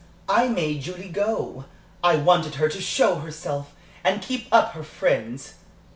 [0.27, 1.65] I made Julie go.
[2.03, 5.53] I wanted her to show herself, and keep up her friends.